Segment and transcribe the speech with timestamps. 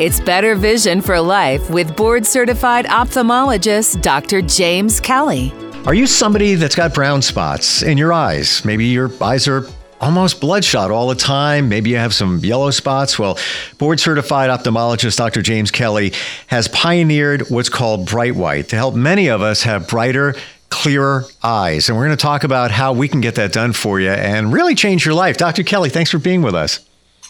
[0.00, 4.40] It's better vision for life with board certified ophthalmologist Dr.
[4.40, 5.52] James Kelly.
[5.84, 8.64] Are you somebody that's got brown spots in your eyes?
[8.64, 9.66] Maybe your eyes are
[10.00, 11.68] almost bloodshot all the time.
[11.68, 13.18] Maybe you have some yellow spots.
[13.18, 13.38] Well,
[13.76, 15.42] board certified ophthalmologist Dr.
[15.42, 16.14] James Kelly
[16.46, 20.34] has pioneered what's called Brite White to help many of us have brighter,
[20.70, 21.90] clearer eyes.
[21.90, 24.50] And we're going to talk about how we can get that done for you and
[24.50, 25.36] really change your life.
[25.36, 25.62] Dr.
[25.62, 26.80] Kelly, thanks for being with us.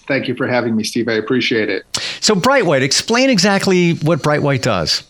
[0.06, 1.08] Thank you for having me, Steve.
[1.08, 1.84] I appreciate it.
[2.20, 5.04] So, Brite White, explain exactly what Brite White does.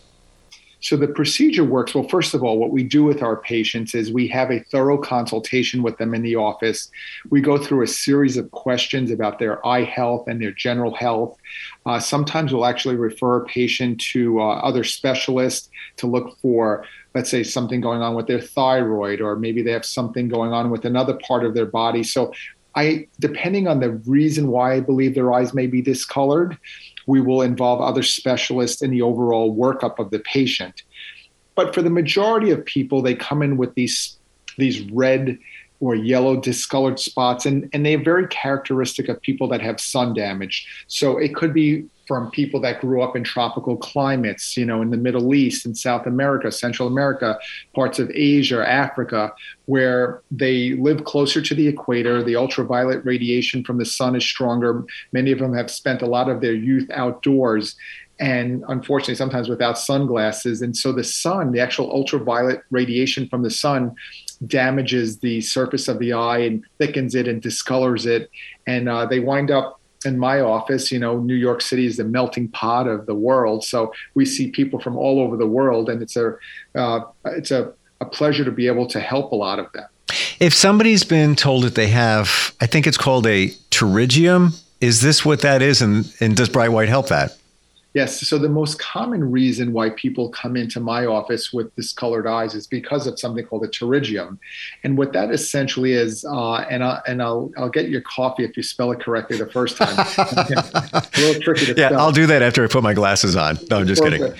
[0.81, 1.93] So the procedure works.
[1.93, 4.97] Well, first of all, what we do with our patients is we have a thorough
[4.97, 6.89] consultation with them in the office.
[7.29, 11.37] We go through a series of questions about their eye health and their general health.
[11.85, 16.83] Uh, sometimes we'll actually refer a patient to uh, other specialists to look for,
[17.13, 20.71] let's say, something going on with their thyroid, or maybe they have something going on
[20.71, 22.01] with another part of their body.
[22.01, 22.33] So
[22.75, 26.57] I, depending on the reason why I believe their eyes may be discolored,
[27.07, 30.83] we will involve other specialists in the overall workup of the patient.
[31.55, 34.17] But for the majority of people, they come in with these
[34.57, 35.37] these red
[35.81, 40.67] or yellow discolored spots, and, and they're very characteristic of people that have sun damage.
[40.87, 44.91] So it could be from people that grew up in tropical climates, you know, in
[44.91, 47.39] the Middle East and South America, Central America,
[47.73, 49.33] parts of Asia, Africa,
[49.65, 52.21] where they live closer to the equator.
[52.21, 54.83] The ultraviolet radiation from the sun is stronger.
[55.13, 57.75] Many of them have spent a lot of their youth outdoors
[58.19, 63.49] and unfortunately sometimes without sunglasses and so the sun the actual ultraviolet radiation from the
[63.49, 63.95] sun
[64.47, 68.29] damages the surface of the eye and thickens it and discolors it
[68.67, 72.03] and uh, they wind up in my office, you know, New York City is the
[72.03, 73.63] melting pot of the world.
[73.63, 76.35] So we see people from all over the world, and it's a
[76.75, 79.85] uh, it's a, a pleasure to be able to help a lot of them.
[80.39, 84.59] If somebody's been told that they have, I think it's called a pterygium.
[84.79, 87.37] Is this what that is, and and does Brite White help that?
[87.93, 88.21] Yes.
[88.21, 92.65] So the most common reason why people come into my office with discolored eyes is
[92.65, 94.37] because of something called a pterygium,
[94.83, 96.23] and what that essentially is.
[96.23, 99.51] Uh, and I, and I'll I'll get your coffee if you spell it correctly the
[99.51, 99.93] first time.
[100.17, 101.99] a little tricky to yeah, spell.
[101.99, 103.57] I'll do that after I put my glasses on.
[103.69, 104.33] No, I'm just kidding.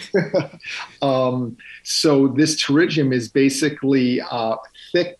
[1.02, 4.56] um, so this pterygium is basically uh,
[4.94, 5.18] thick,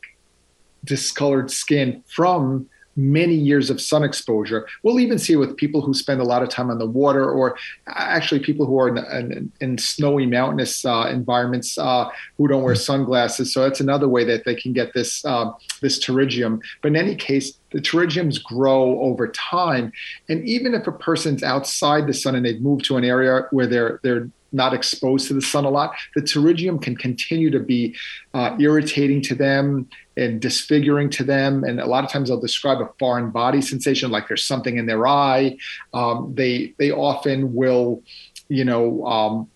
[0.86, 4.68] discolored skin from many years of sun exposure.
[4.84, 7.30] We'll even see it with people who spend a lot of time on the water,
[7.30, 7.58] or
[7.88, 12.76] actually people who are in, in, in snowy mountainous uh, environments uh, who don't wear
[12.76, 13.54] sunglasses.
[13.54, 16.60] So that's another way that they can get this uh, this pterygium.
[16.82, 19.92] But in any case, the pterygiums grow over time,
[20.30, 23.68] and even if a person's outside the sun and they've moved to an area where
[23.68, 27.96] they're they're not exposed to the sun a lot, the pterygium can continue to be
[28.34, 31.64] uh, irritating to them and disfiguring to them.
[31.64, 34.86] And a lot of times they'll describe a foreign body sensation, like there's something in
[34.86, 35.58] their eye.
[35.94, 38.04] Um, they they often will,
[38.50, 39.50] you know, um,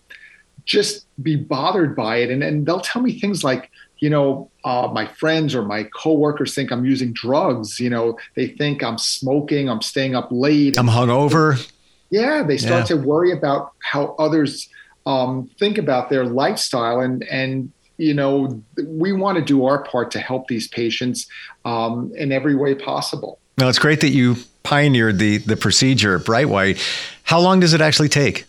[0.64, 3.70] just be bothered by it, and and they'll tell me things like.
[3.98, 7.80] You know, uh, my friends or my coworkers think I'm using drugs.
[7.80, 10.78] You know, they think I'm smoking, I'm staying up late.
[10.78, 11.66] I'm hungover.
[12.10, 12.96] Yeah, they start yeah.
[12.96, 14.68] to worry about how others
[15.06, 20.10] um, think about their lifestyle and and you know we want to do our part
[20.10, 21.26] to help these patients
[21.64, 23.38] um, in every way possible.
[23.58, 26.78] Now it's great that you pioneered the the procedure, Brite White.
[27.22, 28.44] How long does it actually take?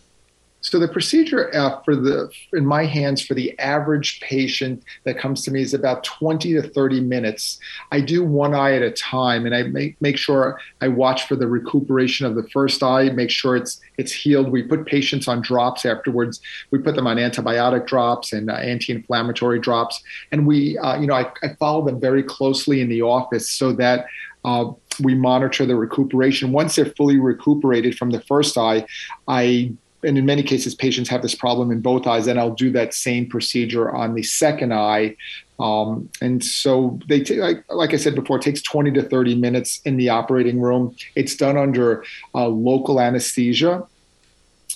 [0.69, 5.41] So the procedure uh, for the in my hands for the average patient that comes
[5.43, 7.57] to me is about 20 to 30 minutes.
[7.91, 11.37] I do one eye at a time, and I make make sure I watch for
[11.37, 14.51] the recuperation of the first eye, make sure it's it's healed.
[14.51, 16.41] We put patients on drops afterwards.
[16.71, 20.03] We put them on antibiotic drops and uh, anti-inflammatory drops,
[20.33, 23.71] and we uh, you know I, I follow them very closely in the office so
[23.73, 24.05] that.
[24.45, 24.71] Uh,
[25.03, 26.53] we monitor the recuperation.
[26.53, 28.85] Once they're fully recuperated from the first eye,
[29.27, 32.71] I and in many cases, patients have this problem in both eyes, and I'll do
[32.71, 35.15] that same procedure on the second eye.
[35.59, 39.35] Um, and so they, t- like, like, I said before, it takes 20 to 30
[39.35, 40.95] minutes in the operating room.
[41.15, 42.03] It's done under
[42.35, 43.83] uh, local anesthesia.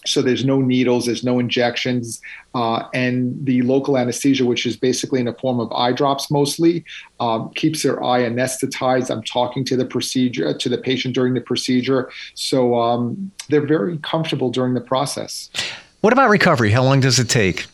[0.06, 2.22] So there's no needles, there's no injections,
[2.56, 6.84] uh, and the local anesthesia, which is basically in a form of eye drops mostly,
[7.20, 9.12] um, keeps their eye anesthetized.
[9.12, 14.00] I'm talking to the procedure to the patient during the procedure, so um, they're very
[14.00, 15.50] comfortable during the process.
[16.02, 16.72] What about recovery?
[16.72, 17.68] How long does it take?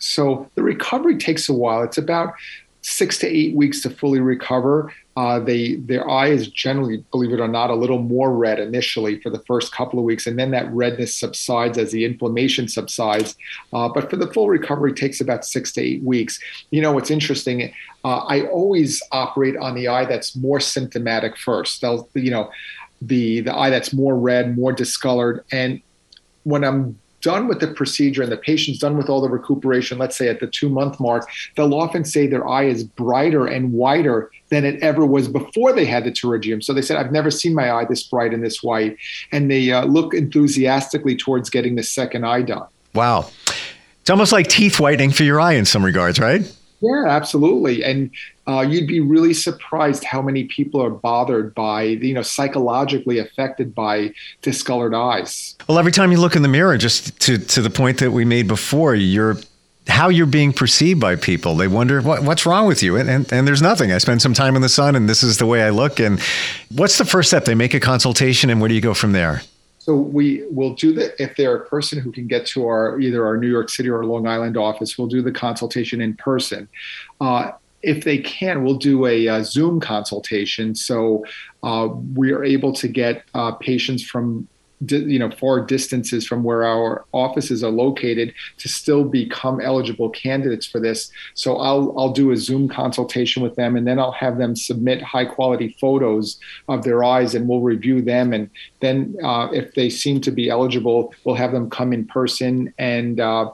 [0.00, 1.82] So the recovery takes a while.
[1.82, 2.34] It's about
[2.82, 4.92] six to eight weeks to fully recover.
[5.20, 9.20] Uh, they their eye is generally, believe it or not, a little more red initially
[9.20, 13.36] for the first couple of weeks, and then that redness subsides as the inflammation subsides.
[13.74, 16.40] Uh, but for the full recovery, takes about six to eight weeks.
[16.70, 17.70] You know, what's interesting.
[18.02, 21.82] Uh, I always operate on the eye that's more symptomatic first.
[21.82, 22.50] They'll, you know,
[23.02, 25.82] the the eye that's more red, more discolored, and
[26.44, 30.16] when I'm done with the procedure and the patient's done with all the recuperation, let's
[30.16, 34.30] say at the two month mark, they'll often say their eye is brighter and whiter
[34.50, 36.62] than it ever was before they had the pterygium.
[36.62, 38.96] So they said, I've never seen my eye this bright and this white.
[39.32, 42.66] And they uh, look enthusiastically towards getting the second eye done.
[42.94, 43.30] Wow.
[44.00, 46.42] It's almost like teeth whitening for your eye in some regards, right?
[46.82, 47.84] Yeah, absolutely.
[47.84, 48.10] And
[48.48, 53.74] uh, you'd be really surprised how many people are bothered by, you know, psychologically affected
[53.74, 55.56] by discolored eyes.
[55.68, 58.24] Well, every time you look in the mirror, just to, to the point that we
[58.24, 59.36] made before, you're
[59.88, 61.56] how you're being perceived by people.
[61.56, 63.92] They wonder what, what's wrong with you, and, and and there's nothing.
[63.92, 66.00] I spend some time in the sun, and this is the way I look.
[66.00, 66.20] And
[66.74, 67.44] what's the first step?
[67.44, 69.42] They make a consultation, and where do you go from there?
[69.78, 73.24] So we will do that if they're a person who can get to our either
[73.24, 74.98] our New York City or Long Island office.
[74.98, 76.68] We'll do the consultation in person.
[77.20, 80.74] Uh, if they can, we'll do a, a Zoom consultation.
[80.74, 81.24] So
[81.62, 84.46] uh, we are able to get uh, patients from
[84.88, 90.66] you know far distances from where our offices are located to still become eligible candidates
[90.66, 91.10] for this.
[91.34, 95.02] So i'll i'll do a zoom consultation with them and then i'll have them submit
[95.02, 96.38] high quality photos
[96.68, 98.32] of their eyes and we'll review them.
[98.32, 98.48] And
[98.80, 103.20] then uh, if they seem to be eligible we'll have them come in person and
[103.20, 103.50] uh,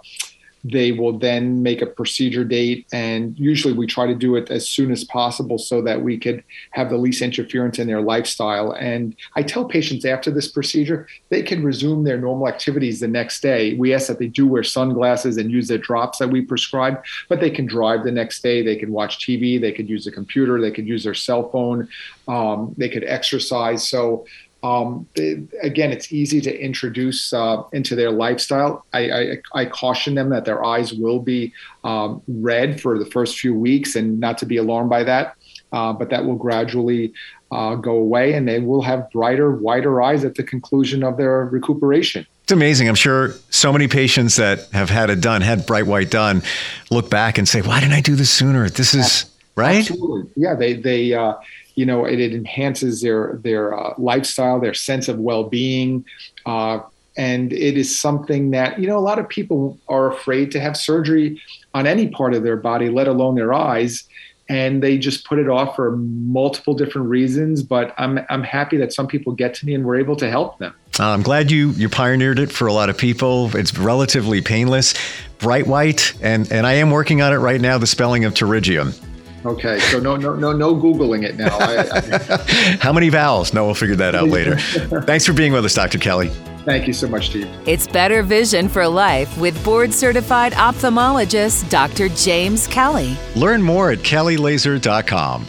[0.72, 4.68] they will then make a procedure date and usually we try to do it as
[4.68, 8.72] soon as possible so that we could have the least interference in their lifestyle.
[8.72, 13.40] And i tell patients after this procedure they can resume their normal activities the next
[13.40, 13.74] day.
[13.74, 17.40] We ask that they do wear sunglasses and use the drops that we prescribe but
[17.40, 18.62] they can drive the next day.
[18.62, 20.60] They can watch tv they could use a computer.
[20.60, 21.88] They could use their cell phone.
[22.28, 23.88] Um, they could exercise.
[23.88, 24.26] So
[24.66, 28.84] um, they, again, it's easy to introduce uh, into their lifestyle.
[28.92, 31.52] I, I, I, caution them that their eyes will be
[31.84, 35.36] um, red for the first few weeks and not to be alarmed by that,
[35.72, 37.12] uh, but that will gradually
[37.52, 41.44] uh, go away and they will have brighter, whiter eyes at the conclusion of their
[41.44, 42.26] recuperation.
[42.42, 42.88] It's amazing.
[42.88, 46.42] I'm sure so many patients that have had it done, had Brite White done,
[46.90, 49.26] look back and say, "Why didn't I do this sooner?" This is
[49.56, 49.78] right.
[49.78, 50.30] Absolutely.
[50.36, 51.34] Yeah, they they uh,
[51.76, 56.04] you know it, it enhances their their uh, lifestyle their sense of well-being
[56.46, 56.80] uh,
[57.16, 60.76] and it is something that you know a lot of people are afraid to have
[60.76, 61.40] surgery
[61.74, 64.04] on any part of their body let alone their eyes
[64.48, 68.92] and they just put it off for multiple different reasons but i'm i'm happy that
[68.92, 70.74] some people get to me and we're able to help them.
[70.98, 73.54] Uh, i'm glad you you pioneered it for a lot of people.
[73.54, 74.94] It's relatively painless
[75.38, 78.98] Brite White and and i am working on it right now the spelling of pterygium
[79.44, 81.56] Okay, so no, no, no, no googling it now.
[81.58, 82.76] I, I...
[82.80, 83.52] How many vowels?
[83.54, 84.56] No, we'll figure that out later.
[85.02, 85.98] Thanks for being with us, Dr.
[85.98, 86.30] Kelly.
[86.64, 87.48] Thank you so much, Steve.
[87.64, 92.08] It's better vision for life with board-certified ophthalmologist Dr.
[92.08, 93.16] James Kelly.
[93.36, 95.46] Learn more at kellylaser.com.